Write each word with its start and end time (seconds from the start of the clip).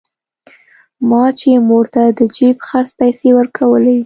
ما 1.09 1.23
چې 1.39 1.49
مور 1.67 1.85
ته 1.93 2.03
د 2.19 2.21
جيب 2.35 2.57
خرڅ 2.67 2.89
پيسې 2.99 3.29
ورکولې. 3.37 3.97